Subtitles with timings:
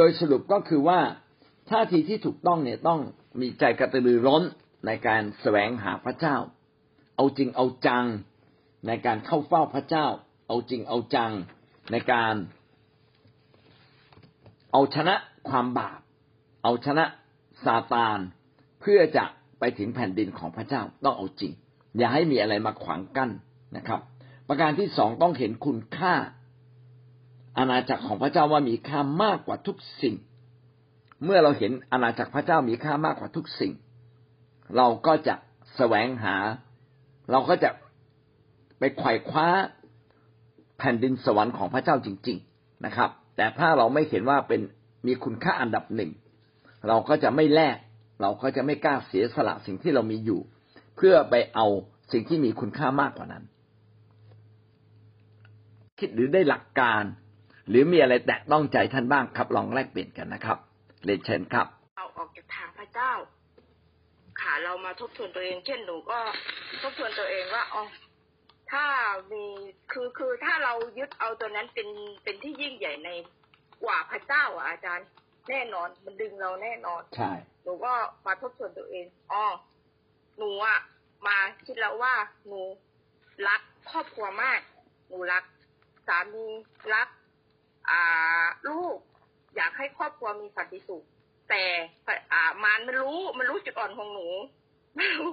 [0.00, 1.00] ดยสรุปก็คือว่า
[1.70, 3.00] ท่าทีที่ถูกต้องเนี่ยต้อง
[3.40, 4.42] มีใจกระตือรือร้น
[4.86, 6.36] ในการแสวงหาพระเจ้า
[7.16, 8.04] เอาจริงเอาจัง
[8.86, 10.06] ในการเข้าเฝ้าพระเจ้า
[10.48, 11.32] เอาจริงเอาจัง
[11.92, 12.34] ในการ
[14.72, 15.14] เอาชนะ
[15.48, 16.00] ความบาป
[16.64, 17.04] เอาชนะ
[17.64, 18.18] ซาตาน
[18.80, 19.24] เพื่อจะ
[19.58, 21.52] ไปถึงแผ่นดินของพระเจ้าต้องเอาจริง
[21.98, 23.30] อย่าให้มีอะไรมาขวางกั้น
[23.76, 24.00] นะครับ
[24.48, 26.14] ประการที่สองต้องเห็นคุณค่า
[27.58, 30.14] อาณาจักรของพระเจ้าว่ามีค่ามากกว่าทุกสิ่ง
[31.24, 33.72] เมื่อเราเห็นอาณาจักรพระเจ้ามีค่ามากกว่าทุกสิ่ง
[34.76, 35.34] เราก็จะ
[35.76, 36.36] แสวงหา
[37.30, 37.70] เราก็จะ
[38.78, 39.48] ไปไขว่คว้า
[40.78, 44.60] แผ่นดินสวรรค์ของพระเจ้าจริง ๆนะครับ แต่ถ้าเราไม่เห็นว่าเป็น
[45.06, 46.10] มีคุณค่าอันดับหนึ่ง
[46.88, 47.76] เราก็จะไม่แลก
[48.22, 50.40] เราก็จะไม่กล้าเสียสละสิ่งที่เรามีอยู่
[50.96, 51.66] เพื่อไปเอา
[52.12, 53.44] สิ่งที่มีคุณค่ามากกว่านั้น
[55.98, 57.02] คิดหรือได้หลักการ
[57.68, 60.58] หรือมีอะไรแตะต้องใจท่านบ้างครับ ลองแลกเปลี่ยนกันนะครับ
[61.04, 63.12] เรียนเชิญครับเราออกจากทางพระเจ้า
[64.40, 66.18] ค่ะเรามาทบทวนตัวเอง เช่นหนูก็
[66.82, 67.82] ทบทวนตัวเองว่าอ๋อ
[68.72, 68.84] ถ้า
[69.32, 69.44] มี
[69.92, 71.88] คือคือถ้าเรายึดเอาตัวนั้นเป็น
[72.24, 73.10] เป็นที่ยิ่งใหญ่ใน
[73.84, 75.06] กว่าพระเจ้าอะอาจารย์
[75.48, 77.32] แน่นอนมันดึงเราแน่นอนใช่
[77.64, 77.92] หนูก็
[78.26, 79.44] มาทบทวนตัวเองอ๋อ
[80.38, 80.78] หนูอะ
[81.26, 82.14] มาคิดแล้วว่า
[82.46, 82.60] หนู
[83.48, 84.60] รักครอบครัวมาก
[85.08, 85.44] หนูรัก
[86.06, 86.46] สามี
[86.94, 87.19] รักอ่า
[88.68, 88.96] ลูก
[89.56, 91.04] อยากให้ครอบครัวมีสันติสุข
[91.50, 91.62] แต่
[92.32, 94.26] อ่ามันมันรู้มันรู้จุดอ่อนของหนู
[94.98, 95.30] มันรู้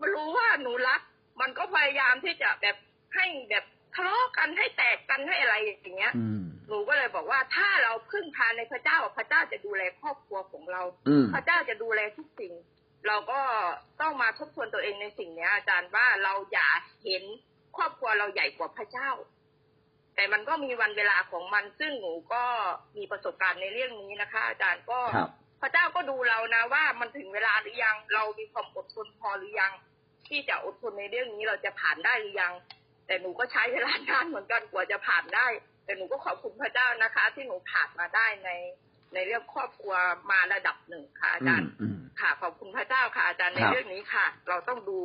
[0.00, 1.00] มันรู้ว่าหนูรัก
[1.40, 2.76] มันก็พยายามที่จะแบบ
[3.14, 12.52] ให้แบบทะเลาะกันให้แตกกันให้อะไรอย่างเงี้ยอืมหนูก็เลยบอกว่าถ้าเราพึ่งพาในพระเจ้าพระเจ้าจะดูแลครอบครัวของเราอืมพระเจ้าจะดูแลทุกสิ่ง
[13.06, 13.40] เราก็
[14.00, 16.68] ต้องมาทบทวนตัวเองในสิ่งเนี้ยอาจารย์ว่าเราอย่า
[17.04, 17.22] เห็น
[17.76, 19.10] ครอบครัวเราใหญ่กว่าพระเจ้า
[20.20, 22.42] แต่มันก็มีวันเวลาของมัน ซึ่งหนูก็
[22.96, 29.72] มีประสบการณ์ในเรื่องนี้นะคะ อาจารย์ก็ครับพระเจ้าก็ดูเรานะว่ามันถึงเวลาหรือยัง เรามีความอดทนพอหรือยัง
[30.28, 32.52] ที่จะอดทนในเรื่องนี้เราจะผ่านได้หรือยัง
[33.06, 35.46] แต่หนูก็ใช้เวลานานเหมือนกันกว่าจะผ่านได้
[35.84, 38.50] แต่หนูก็ขอบคุณพระเจ้านะคะ ที่หนูผ่านมาได้ใน
[39.14, 39.94] ในเรื่องครอบครัว
[40.30, 45.00] มาระดับหนึ่งค่ะอาจารย์อืมค่ะขอบคุณพระเจ้าค่ะอาจารย์ในครับเรื่องนี้ค่ะ เราต้องดู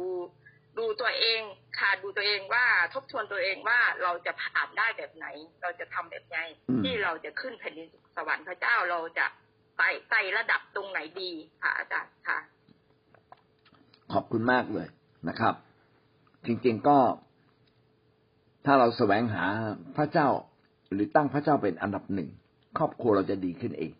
[0.78, 1.42] ดูตัวเอง
[1.80, 5.28] ค่ะดูตัวเองว่าทบทวนตัวเองว่าเราจะผ่านได้แบบไหน
[5.62, 6.38] เราจะทำแบบไหน
[6.70, 9.26] อืมที่เราจะขึ้นแผ่นดินสวรรค์พระเจ้าเราจะ
[9.78, 11.32] ไต่ไต่ระดับตรงไหนดี
[11.62, 12.38] ค่ะอาจารย์ค่ะ
[14.14, 14.88] ขอบคุณมากเลย
[15.30, 15.56] นะครับ
[16.46, 16.98] จริงๆก็
[18.66, 19.44] ถ้าเราแสวงหา
[19.98, 20.28] พระเจ้า
[20.94, 22.30] หรือตั้งพระเจ้าเป็นอันดับหนึ่ง
[22.78, 23.92] ครอบครัวเราจะดีขึ้นเอง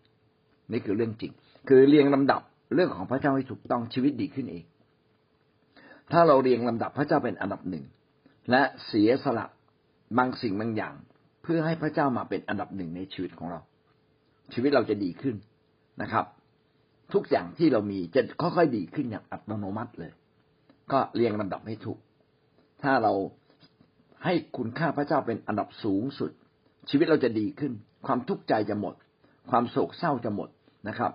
[0.72, 1.32] นี่คือเรื่องจริง
[1.68, 2.42] คือเรียงลำดับ
[2.74, 4.64] เรื่องของพระเจ้าให้ถูกต้องชีวิตดีขึ้นเอง
[6.12, 7.84] ถ้าเราเรียงลำดับพระเจ้าเป็นอันดับหนึ่ง
[8.50, 9.46] และเสียสละ
[10.18, 10.94] บางสิ่งบางอย่าง
[11.42, 13.60] เพื่อให้พระเจ้ามาเป็นอันดับหนึ่งในชีวิตของเรา
[14.52, 15.36] ชีวิตเราจะดีขึ้น
[16.02, 16.24] นะครับ
[17.12, 20.12] ทุกอย่างที่เรามีจะค่อยๆดีขึ้นอย่างอัตโนมัติเลย
[20.92, 21.98] ก็เรียงลำดับให้ถูก
[22.82, 23.12] ถ้าเรา
[24.24, 26.30] ให้คุณค่าพระเจ้าเป็นอันดับสูงสุด
[26.90, 27.72] ชีวิตเราจะดีขึ้น
[28.06, 28.94] ความทุกข์ใจจะหมด
[29.50, 30.48] ความโศกเศร้าจะหมด
[30.88, 31.12] นะครับ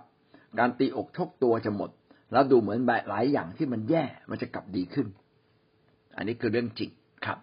[0.58, 1.90] การตีอกชกตัวจะหมด
[2.32, 2.78] แล้วดูเหมือน
[3.08, 5.06] หลายอย่างที่มันแย่มันจะกลับดีขึ้น
[6.16, 6.90] อันนี้คือเรื่องจริง
[7.26, 7.38] ครับ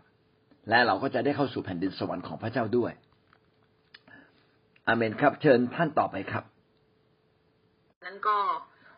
[0.70, 2.92] และเราก็จะได้เข้าสู่แผ่นดินสวรรค์ของพระเจ้าด้วย
[4.88, 6.44] อเมนครับ เชิญท่านต่อไปครับ
[8.06, 8.38] นั้นก็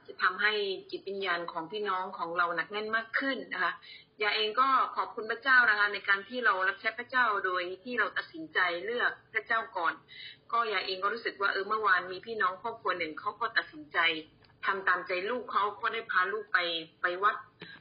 [0.07, 0.53] จะทำให้
[0.91, 3.73] จิตวิญญาณของพี่น้องของเราหนักแน่นมากขึ้นนะคะ
[4.21, 9.93] ยาเองก็ขอบคุณพระเจ้านะคะในการที่เรารับใช้พระเจ้าโดยที่เราตัดสินใจเลือกพระเจ้าก่อน
[10.51, 13.97] ก็ยาเองก็รู้สึกว่าเออเมื่อวานมีพี่น้องครอบครัวหนึ่งเขาก็ตัดสินใจ
[14.65, 16.57] ทำตามใจลูกเขาก็ได้พาลูกไป
[17.01, 17.35] ไปวัด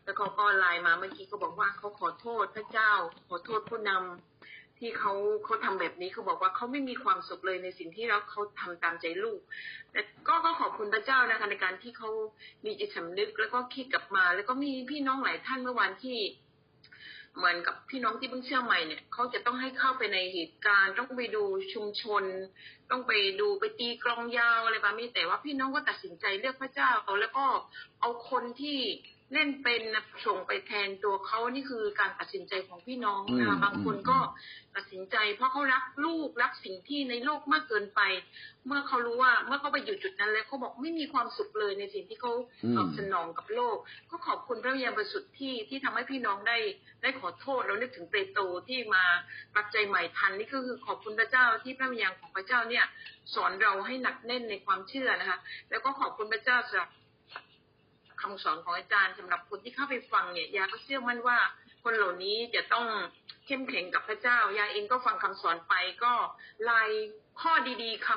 [0.04, 2.92] แล้วเขาก็ไลน์มาเมื่อกี้ก็บอกว่าเขาขอโทษพระเจ้า
[3.28, 5.12] ขอโทษผู้นำที่เขา
[5.44, 9.41] เขาทำแบบนี้เขาบอกว่าเขาไม่มีความสุขเลยในสิ่งที่เราเขาทำตามใจลูก
[9.92, 12.10] แต่ก็ก็ขอบคุณพระเจ้านะคะในการที่เขา
[12.64, 16.18] มีจิตสำนึกแล้วก็คิดกลับมา แล้วก็มีพี่น้องหลายท่านเมื่อวานที่
[17.36, 22.24] เหมือนกับพี่น้องที่เพิ่งเชื่อใหม่เนี่ยเขาจะต้องให้เข้าไปในเหตุการณ์ต้องไปดูชุมชน
[22.91, 26.91] ต้องไปดูไปตีกลองยาวอะไรแบบนี้แต่ว่าพี่น้องก็ตัดสินใจเลือกพระเจ้า
[27.21, 27.44] แล้วก็
[28.00, 28.78] เอาคนที่
[29.34, 34.18] เล่นเป็นนะส่งไปแทนตัวเขานี่คือการตัดสินใจของพี่น้องนะคะอืมบางคนก็
[34.77, 38.00] ตัดสินใจ เพราะเขารักลูกรักสิ่งที่ในโลกมากเกินไป
[38.66, 42.32] เมื่อเขารู้ว่าเมื่อเขาไปอยู่จุดนั้นแล้วเขาบอกไม่มีความสุขเลยในสิ่งที่เขา
[42.65, 43.77] อืมตอบสนองกับโลก
[44.10, 46.59] ก็ขอบคุณพระวิญญาณบริสุทธิ์ที่ที่ทำให้พี่น้องได้
[47.03, 49.04] ได้ขอโทษแล้วนึกถึงเปโตรที่มา
[49.54, 52.84] ปักใจใหม่ทันนี่ก็คือขอบคุณพระเจ้าที่พระวิญญาณของพระเจ้าเนี่ย
[53.34, 55.38] สอนเราให้หนักแน่นในความเชื่อนะคะ
[55.71, 56.88] แล้วก็ขอบคุณพระเจ้าสำหรับ
[58.22, 61.38] คำสอนของอาจารย์สำหรับคนที่เข้าไปฟังเนี่ยยาก็เชื่อมั่นว่า
[61.84, 62.86] คนเหล่านี้จะต้อง
[63.46, 65.74] เข้มแข็งกับพระเจ้ายาเองก็ฟังคำสอนไป
[66.04, 66.12] ก็
[66.68, 66.90] ลาย
[67.40, 67.52] ข้อ
[67.82, 68.08] ดีๆค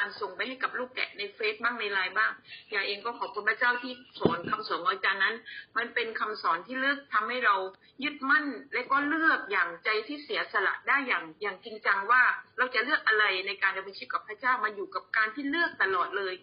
[0.00, 2.32] การส่งไปให้กับลูกแกะในเฟซบ้างในไลน์บ้าง
[2.74, 5.36] ยายเองก็ขอบคุณพระเจ้าที่สอนคำสอนของอาจารย์นั้น
[5.76, 7.56] มันเป็นคำสอนที่เลือกทำให้เรา
[8.04, 12.22] ยึดมั่น และก็เลือกอย่างใจที่เสียสละได้อย่างอย่างจริงจังว่า
[12.58, 16.34] เราจะเลือกอะไรในการดำเนินชีวิตกับพระเจ้ามาอยู่กับการที่เลือกตลอดเลย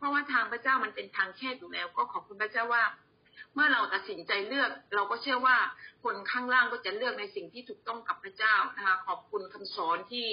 [0.00, 2.84] เพราะว่าทางพระเจ้ามันเป็นทางแคบอยู่แล้ว ก็ขอบคุณพระเจ้าว่า
[3.54, 5.56] เมื่อเราตัดสินใจเลือก เราก็เชื่อว่า
[6.04, 10.28] คนข้างล่างก็จะเลือกในสิ่งที่ถูกต้องกับพระเจ้านะคะขอบคุณคำสอนที่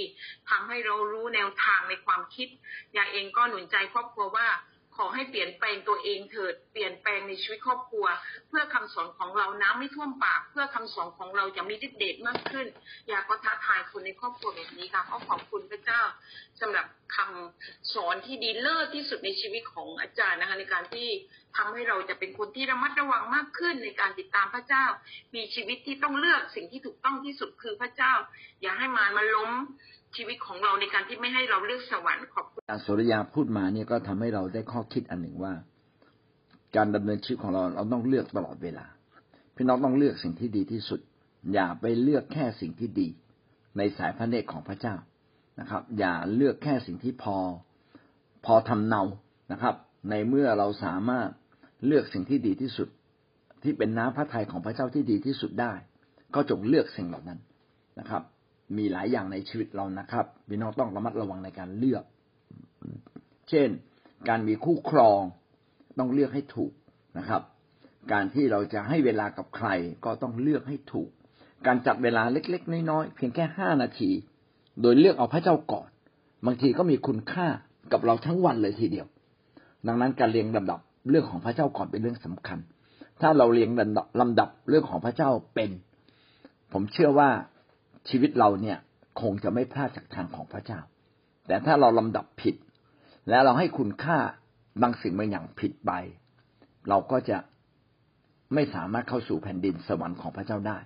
[0.50, 2.48] ทำให้เรารู้แนวทางในความคิด
[2.96, 4.48] ยายเองก็หนุนใจครอบครัวว่า
[4.98, 8.06] ขอให้เปลี่ยนแปลงตัวเองเถิด เปลี่ยนแปลงในชีวิตครอบครัว
[8.50, 12.68] เพื่อคำสอนของเราน้ำไม่ท่วมปาก เพื่อคำสอนของเราจะมีฤทธิ์เดชมากขึ้น
[13.08, 16.02] อยากก็ท้าทายคนในครอบครัวแบบนี้ค่ะก็ขอบคุณพระเจ้า
[16.62, 16.86] สำหรับ
[17.16, 21.10] คำสอนที่ดีเลิศที่สุดในชีวิตของอาจารย์นะคะในการที่
[21.58, 24.86] ทำให้เราจะเป็นคนที่ระมัดระวังมากขึ้นในการติดตามพระเจ้า
[25.36, 28.14] มีชีวิตที่ต้องเลือกสิ่งที่ถูกต้องที่สุดคือพระเจ้า
[28.62, 29.52] อย่าให้มารมาล้ม
[30.16, 35.54] ชีวิตของเราในการที่ไม่ให้เราเลือกสวรรค์ขอบคุณอาจารย์สุริยาพูดมาเนี่ยก็ทำให้เราได้ข้อคิดอันหนึ่งว่า
[36.76, 38.86] การดำเนินชีวิตของเราเราต้องเลือกตลอดเวลา
[39.56, 41.00] พี่น้องต้องเลือกสิ่งที่ดีที่สุด
[41.54, 43.08] อย่าไปเลือกแค่สิ่งที่ดี
[43.78, 44.96] ในสายพระเนตรของพระเจ้า
[45.60, 47.38] นะครับ อย่าเลือกแค่สิ่งที่พอ
[48.46, 49.04] พอทำเนา
[49.52, 49.76] นะครับ
[50.10, 51.30] ในเมื่อเราสามารถ
[51.86, 52.88] เลือกสิ่งที่ดีที่สุด
[53.64, 55.74] ที่เป็นน้ำพระทัยของพระเจ้าที่ดีที่สุดได้
[56.36, 57.40] ก็จงเลือกสิ่งเหล่านั้น
[58.00, 58.22] นะครับ
[58.78, 62.04] มีหลายอย่างในชีวิตเรานะครับพี่น้องต้องระมัดระวังในการเลือก
[63.50, 63.70] เช่น
[64.30, 65.22] การมีคู่ครอง
[66.00, 66.72] ต้องเลือกให้ถูก
[67.18, 67.42] นะครับ
[68.12, 69.68] การที่เราจะให้เวลากับใคร
[70.06, 71.10] ก็ต้องเลือกให้ถูก
[71.68, 74.12] การจัดเวลาเล็กๆน้อยๆเพียงแค่ห้านาที
[74.82, 75.90] โดยเลือกเอาพระเจ้าก่อน
[76.46, 77.48] บางทีก็มีคุณค่า
[77.92, 79.08] กับเราทั้งวันเลยทีเดียว
[79.88, 80.80] ดังนั้นการเรียงลำดับ
[81.10, 82.60] เรื่องของพระเจ้าก่อนเป็นเรื่องสำคัญ
[83.22, 85.70] ถ้าเราเรียงลำดับลำดับเรื่องของพระเจ้าเป็น
[86.74, 87.30] ผมเชื่อว่า
[88.10, 88.78] ชีวิตเราเนี่ย
[89.22, 90.80] คงจะไม่พลาดจากทางของพระเจ้า
[91.48, 92.56] แต่ถ้าเราลำดับผิด
[93.30, 94.18] และเราให้คุณค่า
[94.82, 95.92] บางสิ่งบางอย่างผิดไป
[96.90, 97.38] เราก็จะ
[98.54, 100.78] ไม่สามารถเข้าสู่แผ่นดินสวรรค์ของพระเจ้าได้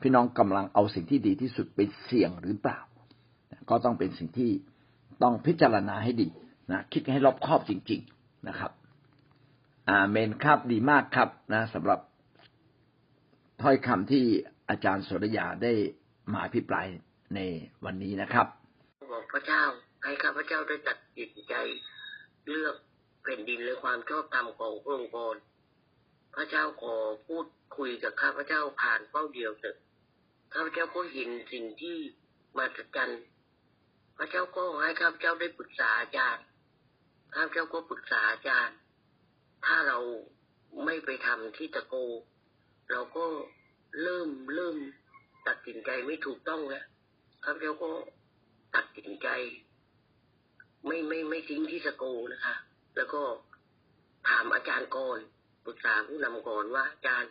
[0.00, 2.78] พี่น้องกำลังเอาสิ่งที่ดีที่สุดไปเสี่ยงหรือเปล่า
[3.70, 4.50] ก็ต้องเป็นสิ่งที่
[5.22, 6.28] ต้องพิจารณาให้ดี
[6.72, 8.72] นะคิดให้รอบคอบจริง ๆนะครับ
[9.90, 12.00] อาเมนครับดีมากครับนะสำหรับ
[13.62, 14.24] ถ้อยคำที่
[14.68, 15.72] อาจารย์สุรยาได้
[16.32, 16.86] มาอภิปราย
[17.34, 17.40] ใน
[17.84, 18.46] วันนี้นะครับ
[19.12, 19.62] บอกพระเจ้า
[20.04, 21.54] ให้ข้าพระเจ้าได้ตัดสินใจ
[22.50, 22.76] เลือก
[23.22, 25.36] แผ่นดินและความชอบธรรมของพระองค์ก่อน
[26.34, 29.76] พระเจ้าขอพูดคุยกับข้าพระเจ้าผ่านเป้าเดียวเถอะ
[30.54, 31.98] ข้าพเจ้าก็เห็นสิ่งที่
[32.56, 33.12] มาสัจจัน
[34.16, 36.44] พระเจ้าก็ให้ข้าพเจ้าได้ปรึกษาอาจารย์
[37.34, 38.76] ข้าพเจ้าก็ปรึกษาอาจารย์
[39.66, 39.98] ถ้าเรา
[40.84, 41.94] ไม่ไปทำที่ตะโก
[42.90, 43.26] เราก็
[44.02, 44.76] เริ่มเริ่ม
[45.48, 46.84] ตัดสินใจไม่ถูกต้องแล้ว
[47.44, 47.90] ข้าพเจ้าก็
[48.74, 49.28] ตัดสินใจ
[50.86, 52.54] ไม่ไม่ไม่ทิ้งที่สโกนะคะ
[52.96, 53.22] แล้วก็
[54.28, 55.18] ถามอาจารย์ก่อน
[55.64, 57.30] ปรึกษาผู้นำก่อนว่าอาจารย์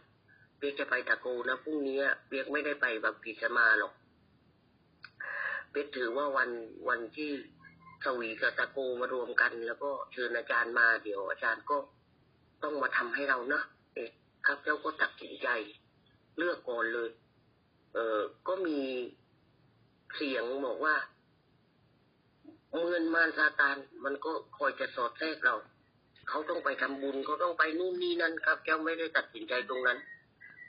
[0.57, 3.94] เปียกจะไปตะโกนะพรุ่งนี้เปียกไม่ได้ไปแบบพิสมาหรอก
[5.69, 6.50] เปียกถือว่าวัน
[6.89, 7.31] วันที่
[8.04, 11.77] สวีกับตะโกมารวมกัน แล้วก็เชิญอาจารย์มาเดี๋ยว อาจารย์ก็
[12.63, 13.63] ต้องมาทำให้เราเนาะ
[13.94, 14.10] เอ๊ะ
[14.45, 15.48] ครับเจ้าก็ตัดสินใจ
[16.38, 17.10] เลือกก่อนเลย
[17.93, 18.79] เออก็มี
[20.15, 20.95] เสียงบอกว่า
[22.69, 25.55] เมือนมารซาตานมันก็คอยจะสอดแทรกเรา
[26.29, 30.00] เขาต้องไปทำบุญเขาต้องไปนู่นนี่นั่นครับเจ้าไม่ได้ตัดสินใจตรงนั้น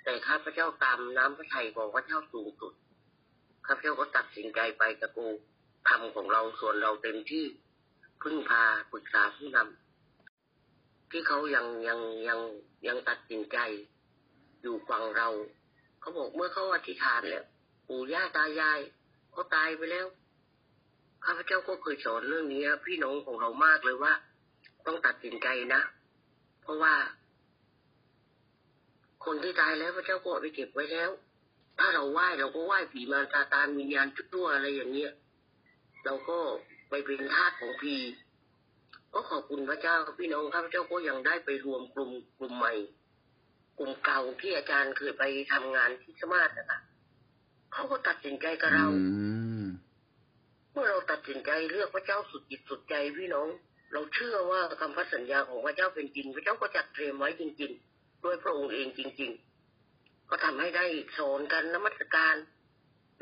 [0.05, 2.73] แต่ข้าพระเจ้าตามน้ำพระทัยของพระเจ้าสูงสุด
[3.67, 5.27] ข้าพเจ้าก็ตัดสินใจไปตะกู
[5.89, 7.47] ทำของเราส่วนเราเต็มที่
[8.23, 8.63] พึ่งพา
[8.93, 12.41] ปรึกษาผู้นำที่เขายังยังยัง
[12.87, 13.59] ยังตัดสินใจ
[14.63, 15.29] อยู่ฝั่งเรา
[16.05, 17.45] เขาบอกเมื่อเขาอธิษฐานแล้ว
[17.89, 18.81] ปู่ย่าตายาย
[19.33, 20.07] เขาตายไปแล้ว
[21.25, 24.13] ข้าพเจ้าก็เคยสอนเรื่องนี้พี่น้องของเรามากเลยว่า
[24.87, 25.81] ต้องตัดสินใจนะ
[26.63, 26.95] เพราะว่า
[29.25, 31.11] คนที่ตายแล้วพระเจ้าก็ไปเก็บไว้แล้ว
[31.79, 35.13] ถ้าเราไหว้เราก็ไหว้ผีมารซาตานวิญญาณชั่วอะไรอย่างเงี้ย
[36.05, 36.39] เราก็
[36.89, 37.97] ไปเป็นทาสของผี
[39.13, 42.73] ก็ขอบคุณพระเจ้าพี่น้องข้าพเจ้าก็ยังได้ไปรวมกลุ่มกลุ่มใหม่
[43.79, 46.81] กลุ่มเก่าที่อาจารย์เคยไปทำงานที่สมาร์ทนะคะ
[47.73, 49.05] เขาก็ตัดสินใจกับเราอื
[49.63, 49.67] ม
[50.73, 53.49] เมื่อเราตัดสินใจเลือกพระเจ้าสุดจิตสุดใจพี่น้อง
[53.93, 59.31] เราเชื่อว่าคำพันสัญญาของพระเจ้าเป็นจริง พระเจ้าก็จัดเตรียมไว้จริง ๆ ด้วยพระองค์เองจริง
[59.81, 60.87] ๆ ก็ทำให้ได้
[61.19, 62.37] สอนกันนมัสการ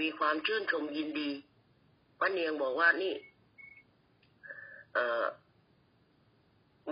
[0.00, 1.30] มีความชื่นชมยินดี
[2.18, 3.14] พระเนียงบอกว่านี่
[4.94, 5.24] เออ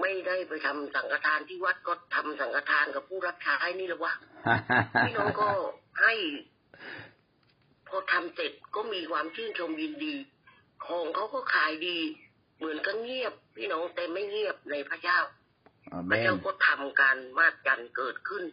[0.00, 4.12] ไม่ได้ไปทำสังฆทานที่วัดก็ทำสังฆทานกับผู้รับใช้นี่แหละวะ
[5.06, 5.48] พี่น้องก็
[6.00, 6.14] ให้
[7.88, 10.14] พอทำเสร็จก็มีความชื่นชมยินดี
[10.86, 11.98] ของเขาก็ขายดี
[12.56, 15.18] เหมือนก็เงียบ พี่น้องแต่ไม่เงียบในพระเจ้า
[15.92, 18.44] อาพเมระเจ้านก็ทำการมาดกันเกิดขึ้น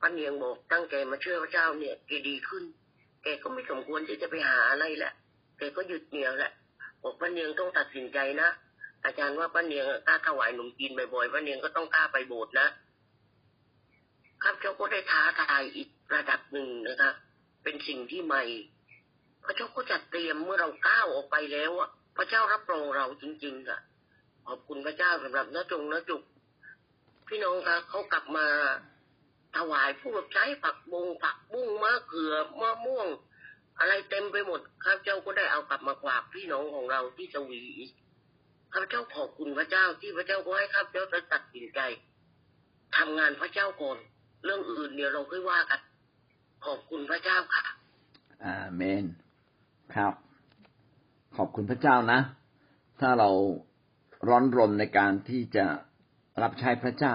[0.00, 2.64] ป้าเนียงบอกตั้งแกมาเชื่อพระเจ้าเนี่ยแกดีขึ้น
[3.22, 5.12] แกก็ไม่สมควรที่จะไปหาอะไรแหละ
[5.58, 6.52] แกก็หยุดเหนียวแหละ
[7.02, 8.48] บอกป้าเนียงต้องตัดสินใจนะ
[9.04, 12.68] อาจารย์ว่าป้าเนียงกล้าถวายหนุ่มจีนบ่อยๆป้าเนียงก็ต้องกล้าไปโบสถ์นะ
[14.42, 17.14] ครับเจ้าก็ได้ท้าทายอีกระดับหนึ่งนะครับ
[17.62, 18.42] เป็นสิ่งที่ใหม่
[19.44, 23.80] พระเจ้าก็จัดเตรียมเมื่อเราก้าวออกไปแล้วอะ พระเจ้ารับรองเราจริงๆอะ
[24.46, 26.22] ขอบคุณพระเจ้าสำหรับน้าจงน้าจุก
[27.28, 28.46] พี่น้องครับเขากลับมา
[29.56, 33.08] ถวายผู้รับใช้ผักบงผักบุ้งมะเขือมะม่วง
[33.78, 37.90] อะไรเต็มไปหมดข้าพเจ้าก็ได้เอากลับมาฝากพี่น้องของเราที่สวีอีก
[38.72, 41.80] ข้าพเจ้าขอบคุณพระเจ้าที่พระเจ้าก็ให้ข้าพเจ้าได้ตัดสินใจ
[42.96, 43.98] ทำงานพระเจ้าก่อน
[44.44, 45.80] เรื่องอื่นเดี๋ยวเราค่อยว่ากัน
[46.66, 47.64] ขอบคุณพระเจ้าค่ะ
[48.44, 49.04] อาเมน
[49.94, 50.14] ครับ
[51.36, 52.20] ขอบคุณพระเจ้านะ
[53.00, 53.30] ถ้าเรา
[54.28, 55.64] ร้อนรนในการที่จะ
[56.42, 57.14] รับใช้พระเจ้า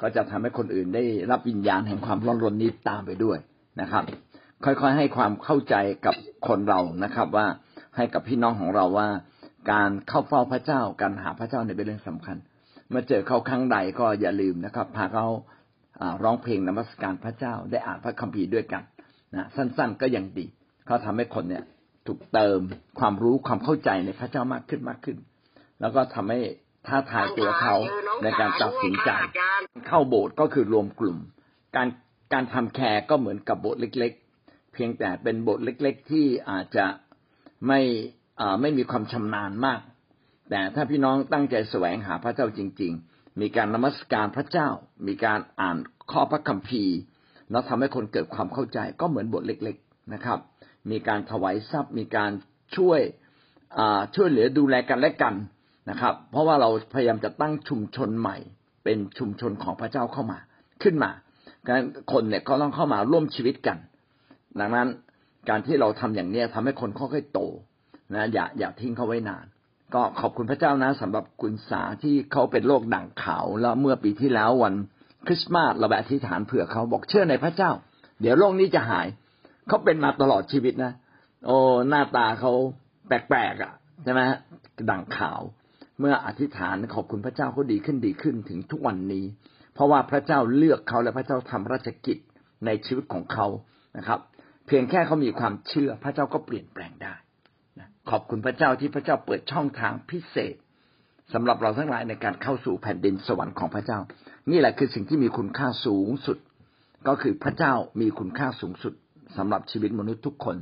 [0.00, 3.38] ก็จะทำให้คนอื่นได้รับวิญญาณแห่งความร้อนรนนี้ตามไปด้วย
[3.80, 4.04] นะครับ
[4.64, 5.74] ค่อยๆให้ความเข้าใจ
[6.06, 6.14] กับ
[6.48, 7.46] คนเรานะครับ ว่า
[7.96, 9.08] ให้กับพี่น้องของเราว่า
[9.72, 12.36] การเข้าเฝ้าพระเจ้าการหาพระเจ้าเนี่ยเป็นเรื่องสำคัญ
[12.90, 15.26] เมื่อเจอเขาครั้งใดก็อย่าลืมนะครับ พาเขา
[16.24, 18.82] ร้องเพลงนมัสการพระเจ้า ได้อ่านพระคัมภีร์ด้วยกัน
[19.34, 20.46] นะสั้น ๆ ก็ยังดี
[20.86, 21.64] เขาทำให้คนเนี่ย
[22.06, 22.60] ถูกเติม
[22.98, 25.16] ความรู้ความเข้าใจในพระเจ้ามากขึ้นมากขึ้น
[25.80, 26.40] แล้วก็ทำให้
[26.86, 27.74] ท้าทายตัวเขา
[28.22, 29.10] ในการตัดสินใจ
[29.88, 31.18] เข้าโบสถ์ก็คือรวมกลุ่ม
[31.76, 31.88] การ
[32.32, 36.86] การทำแคร์ก็เหมือนกับโบสถ์เล็ก ๆ เพียงแต่เป็นโบสถ์เล็ก ๆ ที่อาจจะ
[37.68, 37.80] ไม่
[38.60, 39.80] ไม่มีความชำนาญมาก
[40.50, 44.68] แต่ถ้าพี่น้องตั้งใจแสวงหาพระเจ้าจริง ๆ มีการนมัสการพระเจ้า
[45.06, 45.76] มีการอ่าน
[46.10, 46.96] ข้อพระคัมภีร์
[47.50, 50.38] แล้วทำให้คนเกิดความเข้าใจก็เหมือนบสถ์เล็ก ๆนะครับ
[50.90, 52.30] มีการถวายทรัพย์ มีการ
[52.76, 53.00] ช่วย
[54.14, 55.34] ช่วยเหลือดูแลกันและกัน
[55.90, 58.36] นะครับ เพราะว่าเราพยายามจะตั้งชุมชนใหม่
[58.84, 60.38] เป็นชุมชนของพระเจ้าเข้ามา
[60.82, 61.10] ขึ้นมา
[61.68, 61.80] การ
[62.12, 63.78] คนเนี่ยก็ต้องเข้ามาร่วมชีวิตกัน
[64.60, 64.88] ดังนั้น
[65.48, 67.40] การที่เราทำอย่างเนี้ยทำให้คนค่อยๆโต
[68.14, 69.46] นะอย่าอย่าทิ้งเขาไว้นาน
[69.94, 74.74] ก็ขอบคุณพระเจ้านะสำหรับคุณสาที่เขาเป็นโรคด่างขาวแล้วเมื่อปีที่แล้ววัน
[75.26, 77.70] คริสต์มาสเราแบบอธิษฐานเผื่อเขาบอกเชื่อในพระเจ้า
[78.20, 79.06] เดี๋ยวโรคนี้จะหาย
[79.68, 80.92] เขาเป็นมาตลอดชีวิตนะ
[81.46, 81.56] โอ้
[81.88, 82.52] หน้าตาเขา
[83.08, 83.72] แปลกๆอะ
[84.04, 84.20] ใช่ไหม
[84.90, 85.40] ด่างขาว
[86.00, 89.24] เมื่ออธิษฐานขอบคุณพระเจ้าเขาดีขึ้นดีขึ้นถึงทุกวันนี้
[89.74, 92.18] เพราะว่าพระเจ้าเลือกเขาและพระเจ้าทำราชกิจ
[92.66, 93.46] ในชีวิตของเขา
[93.96, 94.20] นะครับ
[94.66, 97.14] เพียงแค่เขามีความเชื่อพระเจ้าก็เปลี่ยนแปลงได้
[98.10, 100.54] ขอบคุณพระเจ้าที่พระเจ้าเปิดช่องทางพิเศษ
[101.32, 103.98] สำหรับเราทั้งหลายในการเข้าสู่แผ่นดินสวรรค์ของพระเจ้า
[104.50, 106.38] นี่แหละคือสิ่งที่มีคุณค่าสูงสุด
[107.08, 108.94] ก็คือพระเจ้ามีคุณค่าสูงสุด
[109.36, 110.56] สำหรับชีวิตมนุษย์ทุกคน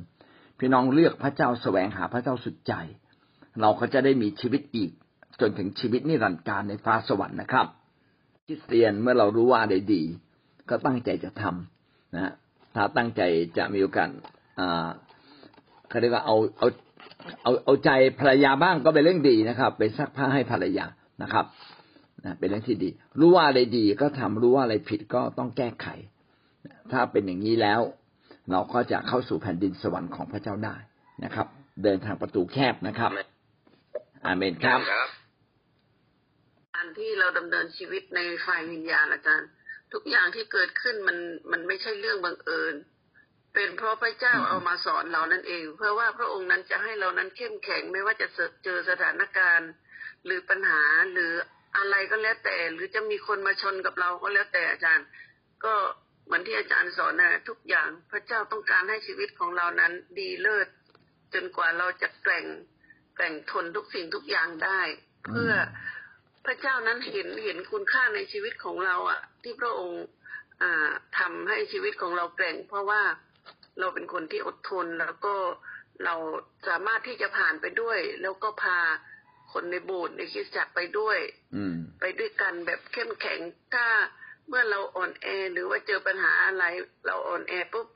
[0.58, 2.74] พี่น้องเลือกพระเจ้าแสวงหาพระเจ้าสุดใจ
[3.60, 4.90] เราก็จะได้มีชีวิตอีก
[5.40, 7.66] จนถึงชีวิตนิรันดร์การในฟ้าสวรรค์นะครับ
[8.46, 10.02] คริสเตียนเมื่อเรารู้ว่าอะไรดี
[10.68, 12.32] ก็ตั้งใจจะทำนะ
[12.74, 13.22] ถ้าตั้งใจ
[13.56, 14.08] จะมีโอกาส
[14.58, 14.88] อ่า
[15.88, 16.68] เขาเรียกว่าเอาเอา
[17.46, 20.86] เอาเอาใจภรรยาบ้างก็เป็นเรื่องดีนะครับไปซักผ้าให้ภรรยา
[21.22, 21.44] นะครับ
[22.24, 25.86] นะเป็นเรื่องที่ดี รู้ว่าอะไรดีก็ทำรู้ว่าอะไรผิดก็ต้องแก้ไข
[26.92, 27.80] ถ้าเป็นอย่างนี้แล้ว
[28.50, 30.76] เราก็จะเข้าสู่แผ่นดินสวรรค์ของพระเจ้าได้
[31.24, 31.46] นะครับ
[31.82, 33.10] เดินทางประตูแคบนะครับ
[34.26, 34.80] อาเมนครับ
[36.74, 39.48] การที่เราดำเนินชีวิตในฝ่ายวิญญาณอาจารย์
[39.92, 41.18] ทุกอย่างที่เกิดขึ้นมัน
[41.52, 42.74] มันไม่ใช่เรื่องบังเอิญ
[43.56, 48.26] เป็นเพราะพระเจ้าเอามาสอนเรานั่นเอง เพื่อว่าพระองค์นั้นจะให้เรานั้นเข้มแข็งไม่ว่าจะ
[48.64, 49.70] เจอสถานการณ์
[50.24, 50.82] หรือปัญหา
[51.12, 51.32] หรือ
[51.76, 55.06] อะไรก็แล้วแต่ หรือจะมีคนมาชนกับเราก็แล้วแต่อาจารย์
[55.64, 55.74] ก็
[56.26, 60.68] เหมือนที่อาจารย์สอนนะทุกอย่างพระเจ้าต้องการให้ชีวิตของเรานั้นดีเลิศ
[61.34, 62.46] จนกว่าเราจะแกร่ง
[63.16, 64.80] แกร่งทนทุกสิ่งทุกอย่างได้
[65.26, 65.52] เพื่อ
[66.46, 70.04] พระเจ้านั้นเห็นเห็นคุณค่าในชีวิตของเราอะที่พระองค์
[70.62, 73.02] อ่าทำให้ชีวิตของเราแกร่ง เพราะว่า
[73.80, 75.34] เราเป็นคนที่อดทนแล้วก็
[76.04, 76.14] เรา
[76.68, 78.78] สามารถที่จะผ่านไปด้วย แล้วก็พา
[79.52, 81.18] คนในโบสถ์ในคริสตจักรไปด้วย
[81.56, 83.38] อืมไปด้วยกันแบบเข้มแข็ง
[83.74, 83.86] ถ้า
[84.48, 86.64] เมื่อเราอ่อนแอหรือว่าเจอปัญหาอะไร
[87.06, 87.86] เราอ่อนแอปุ๊บ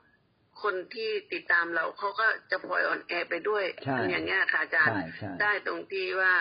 [0.63, 6.33] คนที่ติดตามเราเขาก็จะพลอยอ่อนแอไปด้วยใช่อย่างเงี้ยค่ะอาจารย์ใช่ใช่ได้ตรงที่ว่า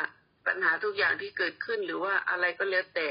[0.46, 3.08] ปัญหาทุกอย่างที่เกิดขึ้นหรือว่าอะไรก็แล้วแต่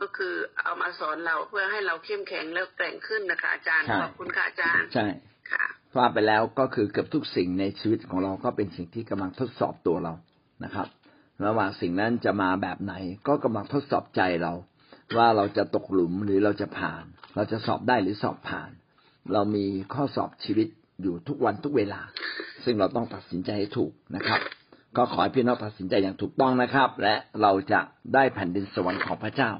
[0.00, 5.18] ก็คือเอามาสอนเราเพื่อให้เราเข้มแข็งแล้วแกร่งขึ้นนะคะอาจารย์ใช่ขอบคุณค่ะอาจารย์ใช่ค่ะ
[5.96, 10.14] ว่าไปแล้วก็คือเกือบทุกสิ่งในชีวิตของเราก็เป็นสิ่งที่กำลังทดสอบตัวเรา
[10.64, 10.88] นะครับ
[11.46, 12.94] ระหว่างสิ่งนั้นจะมาแบบไหน
[13.28, 14.52] ก็กำลังทดสอบใจเรา
[15.16, 17.04] ว่าเราจะตกหลุมหรือเราจะผ่าน
[17.36, 18.70] เราจะสอบได้หรือสอบผ่าน
[19.32, 19.64] เรามี
[19.94, 20.68] ข้อสอบชีวิต
[21.02, 22.00] อยู่ทุกวันทุกเวลา
[22.64, 24.40] ซึ่งเราต้องตัดสินใจให้ถูกนะครับ
[24.96, 27.80] ก็ขอให้พี่น้องตัดสินใจอย่างถูกต้องนะครับ และเราจะ
[28.14, 29.50] ได้แผ่นดินสวรรค์ของพระเจ้า